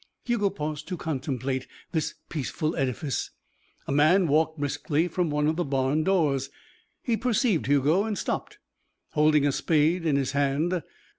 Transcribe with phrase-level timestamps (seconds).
[0.25, 3.29] Hugo paused to contemplate this peaceful edifice.
[3.87, 6.49] A man walked briskly from one of the barn doors.
[7.03, 8.57] He perceived Hugo and stopped,
[9.09, 10.81] holding a spade in his hand.